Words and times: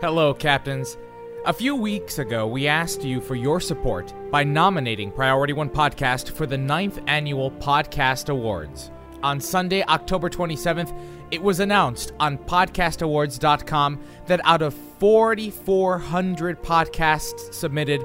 Hello, 0.00 0.32
Captains. 0.32 0.96
A 1.44 1.52
few 1.52 1.76
weeks 1.76 2.18
ago, 2.18 2.46
we 2.46 2.66
asked 2.66 3.04
you 3.04 3.20
for 3.20 3.34
your 3.34 3.60
support 3.60 4.14
by 4.30 4.42
nominating 4.42 5.12
Priority 5.12 5.52
One 5.52 5.68
Podcast 5.68 6.30
for 6.30 6.46
the 6.46 6.56
9th 6.56 7.04
Annual 7.06 7.50
Podcast 7.50 8.30
Awards. 8.30 8.90
On 9.22 9.38
Sunday, 9.38 9.82
October 9.84 10.30
27th, 10.30 10.98
it 11.30 11.42
was 11.42 11.60
announced 11.60 12.14
on 12.18 12.38
podcastawards.com 12.38 14.00
that 14.26 14.40
out 14.44 14.62
of 14.62 14.72
4,400 14.72 16.62
podcasts 16.62 17.52
submitted, 17.52 18.02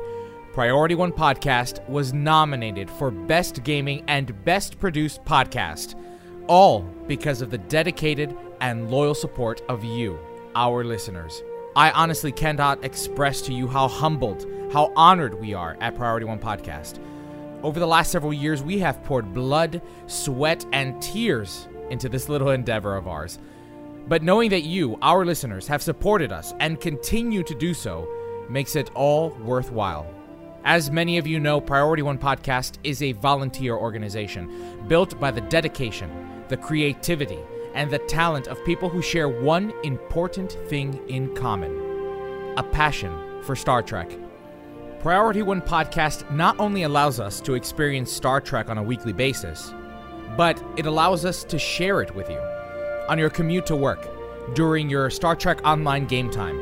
Priority 0.51 0.95
One 0.95 1.13
Podcast 1.13 1.87
was 1.87 2.11
nominated 2.11 2.89
for 2.89 3.09
Best 3.09 3.63
Gaming 3.63 4.03
and 4.09 4.43
Best 4.43 4.81
Produced 4.81 5.23
Podcast, 5.23 5.95
all 6.47 6.81
because 7.07 7.41
of 7.41 7.51
the 7.51 7.57
dedicated 7.57 8.35
and 8.59 8.91
loyal 8.91 9.15
support 9.15 9.61
of 9.69 9.85
you, 9.85 10.19
our 10.55 10.83
listeners. 10.83 11.41
I 11.77 11.91
honestly 11.91 12.31
cannot 12.31 12.85
express 12.85 13.41
to 13.41 13.53
you 13.53 13.67
how 13.67 13.89
humbled, 13.89 14.45
how 14.71 14.93
honored 14.95 15.33
we 15.33 15.53
are 15.53 15.75
at 15.81 15.95
Priority 15.95 16.25
One 16.25 16.39
Podcast. 16.39 16.99
Over 17.63 17.81
the 17.81 17.85
last 17.85 18.13
several 18.13 18.31
years, 18.31 18.63
we 18.63 18.79
have 18.79 19.03
poured 19.03 19.33
blood, 19.33 19.81
sweat, 20.07 20.65
and 20.71 21.01
tears 21.01 21.67
into 21.89 22.07
this 22.07 22.29
little 22.29 22.51
endeavor 22.51 22.95
of 22.95 23.09
ours. 23.09 23.39
But 24.07 24.23
knowing 24.23 24.51
that 24.51 24.63
you, 24.63 24.97
our 25.01 25.25
listeners, 25.25 25.67
have 25.67 25.83
supported 25.83 26.31
us 26.31 26.53
and 26.61 26.79
continue 26.79 27.43
to 27.43 27.53
do 27.53 27.73
so 27.73 28.07
makes 28.49 28.77
it 28.77 28.89
all 28.95 29.31
worthwhile. 29.41 30.07
As 30.63 30.89
many 30.89 31.17
of 31.17 31.27
you 31.27 31.41
know, 31.41 31.59
Priority 31.59 32.03
One 32.03 32.17
Podcast 32.17 32.77
is 32.85 33.01
a 33.01 33.11
volunteer 33.11 33.75
organization 33.75 34.85
built 34.87 35.19
by 35.19 35.29
the 35.29 35.41
dedication, 35.41 36.09
the 36.47 36.55
creativity, 36.55 37.39
and 37.75 37.91
the 37.91 37.99
talent 37.99 38.47
of 38.47 38.63
people 38.65 38.89
who 38.89 39.01
share 39.01 39.29
one 39.29 39.73
important 39.83 40.57
thing 40.67 40.99
in 41.07 41.35
common 41.35 41.83
a 42.57 42.63
passion 42.63 43.13
for 43.43 43.53
Star 43.53 43.83
Trek. 43.83 44.09
Priority 45.01 45.41
One 45.41 45.61
Podcast 45.61 46.31
not 46.31 46.57
only 46.57 46.83
allows 46.83 47.19
us 47.19 47.41
to 47.41 47.53
experience 47.53 48.09
Star 48.11 48.39
Trek 48.39 48.69
on 48.69 48.77
a 48.77 48.83
weekly 48.83 49.11
basis, 49.11 49.73
but 50.37 50.63
it 50.77 50.85
allows 50.85 51.25
us 51.25 51.43
to 51.43 51.59
share 51.59 52.01
it 52.01 52.15
with 52.15 52.29
you 52.29 52.39
on 53.09 53.19
your 53.19 53.29
commute 53.29 53.65
to 53.67 53.75
work, 53.75 54.09
during 54.53 54.89
your 54.89 55.09
Star 55.09 55.35
Trek 55.35 55.59
Online 55.65 56.05
game 56.05 56.31
time, 56.31 56.59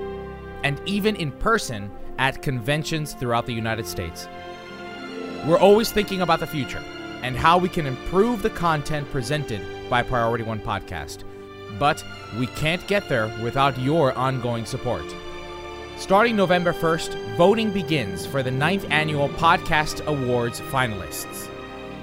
and 0.64 0.81
even 0.86 1.16
in 1.16 1.31
person 1.31 1.92
at 2.17 2.42
conventions 2.42 3.14
throughout 3.14 3.45
the 3.45 3.53
United 3.53 3.86
States. 3.86 4.27
We're 5.45 5.59
always 5.59 5.92
thinking 5.92 6.22
about 6.22 6.39
the 6.39 6.48
future 6.48 6.83
and 7.22 7.36
how 7.36 7.58
we 7.58 7.70
can 7.70 7.86
improve 7.86 8.42
the 8.42 8.50
content 8.50 9.09
presented 9.11 9.61
by 9.89 10.03
Priority 10.03 10.44
One 10.44 10.59
Podcast. 10.59 11.23
But 11.80 12.03
we 12.38 12.48
can't 12.48 12.86
get 12.88 13.09
there 13.09 13.28
without 13.44 13.80
your 13.80 14.14
ongoing 14.14 14.66
support. 14.66 15.06
Starting 15.98 16.36
November 16.36 16.73
1st, 16.73 17.38
voting 17.38 17.72
begins 17.72 18.26
for 18.26 18.44
the 18.44 18.50
9th 18.50 18.89
Annual 18.92 19.30
Podcast 19.30 20.06
Awards 20.06 20.59
finalists. 20.59 21.50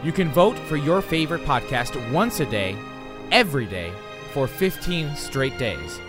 You 0.03 0.13
can 0.13 0.31
vote 0.31 0.59
for 0.59 0.77
your 0.77 1.03
favorite 1.03 1.45
podcast 1.45 2.13
once 2.13 2.41
a 2.41 2.47
day, 2.47 2.77
every 3.31 3.67
day, 3.67 3.93
for 4.33 4.47
15 4.47 5.15
straight 5.17 5.59
days. 5.59 6.01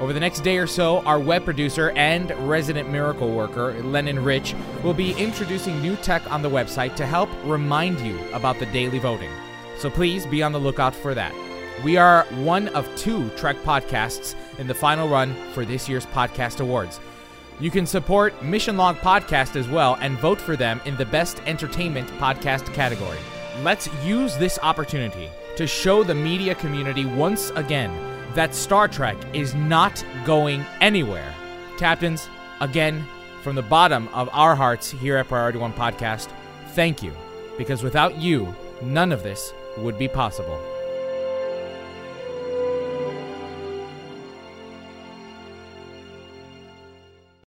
Over 0.00 0.12
the 0.12 0.20
next 0.20 0.40
day 0.40 0.58
or 0.58 0.66
so, 0.66 1.00
our 1.02 1.20
web 1.20 1.44
producer 1.44 1.90
and 1.90 2.32
resident 2.48 2.90
miracle 2.90 3.32
worker, 3.32 3.74
Lennon 3.84 4.24
Rich, 4.24 4.54
will 4.82 4.94
be 4.94 5.12
introducing 5.12 5.80
new 5.80 5.94
tech 5.96 6.28
on 6.32 6.42
the 6.42 6.50
website 6.50 6.96
to 6.96 7.06
help 7.06 7.28
remind 7.44 8.00
you 8.00 8.18
about 8.32 8.58
the 8.58 8.66
daily 8.66 8.98
voting. 8.98 9.30
So 9.78 9.90
please 9.90 10.26
be 10.26 10.42
on 10.42 10.52
the 10.52 10.58
lookout 10.58 10.94
for 10.94 11.14
that. 11.14 11.34
We 11.82 11.96
are 11.96 12.24
one 12.36 12.68
of 12.68 12.88
two 12.96 13.28
Trek 13.30 13.56
podcasts 13.58 14.34
in 14.58 14.66
the 14.66 14.74
final 14.74 15.08
run 15.08 15.34
for 15.52 15.64
this 15.64 15.88
year's 15.88 16.06
Podcast 16.06 16.60
Awards. 16.60 17.00
You 17.60 17.70
can 17.70 17.86
support 17.86 18.42
Mission 18.42 18.76
Log 18.76 18.96
Podcast 18.96 19.56
as 19.56 19.68
well 19.68 19.96
and 20.00 20.18
vote 20.18 20.40
for 20.40 20.56
them 20.56 20.80
in 20.84 20.96
the 20.96 21.04
Best 21.06 21.40
Entertainment 21.46 22.08
Podcast 22.12 22.72
category. 22.74 23.18
Let's 23.62 23.88
use 24.04 24.36
this 24.36 24.58
opportunity 24.62 25.28
to 25.56 25.66
show 25.66 26.02
the 26.02 26.14
media 26.14 26.54
community 26.54 27.04
once 27.04 27.50
again 27.50 27.96
that 28.34 28.54
Star 28.54 28.88
Trek 28.88 29.16
is 29.32 29.54
not 29.54 30.04
going 30.24 30.64
anywhere. 30.80 31.32
Captains, 31.78 32.28
again, 32.60 33.04
from 33.42 33.54
the 33.54 33.62
bottom 33.62 34.08
of 34.08 34.28
our 34.32 34.56
hearts 34.56 34.90
here 34.90 35.16
at 35.16 35.28
Priority 35.28 35.58
One 35.58 35.72
Podcast, 35.72 36.28
thank 36.70 37.02
you. 37.02 37.12
Because 37.56 37.82
without 37.82 38.16
you, 38.16 38.54
none 38.82 39.12
of 39.12 39.22
this 39.22 39.52
would 39.78 39.98
be 39.98 40.08
possible. 40.08 40.73